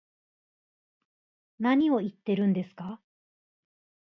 [1.59, 2.99] 何を言ってるんですか